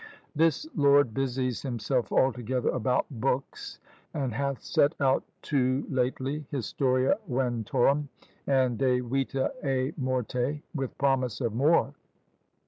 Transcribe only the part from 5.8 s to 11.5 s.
lately, Historia Ventorum and De Vitâ et Morte, with promise